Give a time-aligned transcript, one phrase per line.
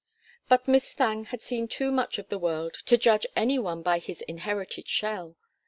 [0.49, 3.99] But Miss Thangue had seen too much of the world to judge any one by
[3.99, 5.37] his inherited shell.